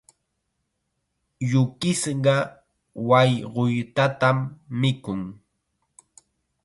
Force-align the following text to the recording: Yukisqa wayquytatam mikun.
Yukisqa 1.51 2.35
wayquytatam 3.09 4.37
mikun. 4.79 5.21